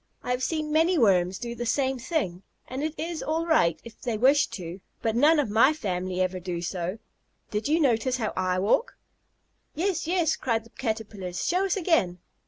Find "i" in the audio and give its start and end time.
0.23-0.31, 8.35-8.57